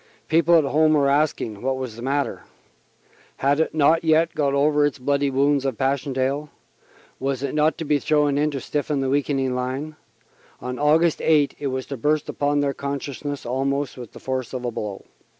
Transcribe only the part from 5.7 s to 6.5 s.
Passchendaele?